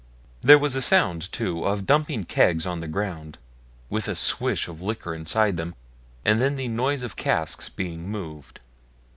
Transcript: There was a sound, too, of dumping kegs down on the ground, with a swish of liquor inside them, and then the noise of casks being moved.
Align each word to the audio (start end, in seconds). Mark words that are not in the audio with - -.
There 0.41 0.57
was 0.57 0.75
a 0.75 0.81
sound, 0.81 1.31
too, 1.31 1.63
of 1.63 1.85
dumping 1.85 2.23
kegs 2.25 2.63
down 2.63 2.71
on 2.71 2.79
the 2.81 2.87
ground, 2.87 3.37
with 3.87 4.07
a 4.07 4.15
swish 4.15 4.67
of 4.67 4.81
liquor 4.81 5.13
inside 5.13 5.57
them, 5.57 5.75
and 6.25 6.41
then 6.41 6.55
the 6.55 6.67
noise 6.67 7.03
of 7.03 7.15
casks 7.15 7.69
being 7.69 8.09
moved. 8.09 8.59